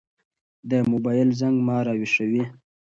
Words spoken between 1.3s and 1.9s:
زنګ ما